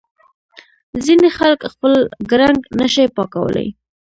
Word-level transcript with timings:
ځینې 1.05 1.29
خلک 1.37 1.61
خپل 1.73 1.93
ګړنګ 2.31 2.61
نه 2.79 2.87
شي 2.93 3.05
پاکولای. 3.15 3.67